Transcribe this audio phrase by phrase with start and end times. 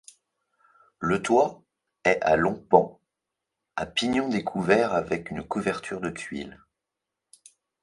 [0.97, 1.61] Le toit
[2.05, 2.99] est à longs pans,
[3.75, 6.59] à pignon découvert avec une couverture de tuiles.